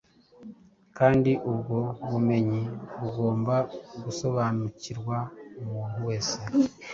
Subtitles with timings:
[0.97, 1.77] kandi ubwo
[2.11, 2.61] bumenyi
[2.99, 3.55] bugomba
[4.03, 4.99] gusobanukira
[5.63, 6.37] umuntu wese